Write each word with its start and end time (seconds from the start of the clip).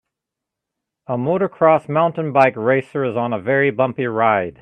A 1.05 1.15
motor 1.15 1.47
Cross 1.47 1.87
mountain 1.87 2.33
bike 2.33 2.55
racer 2.55 3.05
is 3.05 3.15
on 3.15 3.33
a 3.33 3.39
very 3.39 3.69
bumpy 3.69 4.07
ride 4.07 4.59